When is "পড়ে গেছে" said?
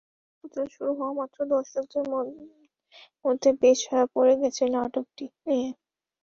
4.15-4.63